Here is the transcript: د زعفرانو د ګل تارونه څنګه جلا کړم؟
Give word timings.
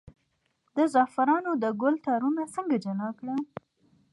د 0.75 0.77
زعفرانو 0.93 1.51
د 1.63 1.65
ګل 1.81 1.95
تارونه 2.05 2.41
څنګه 2.55 2.75
جلا 2.85 3.09
کړم؟ 3.19 3.41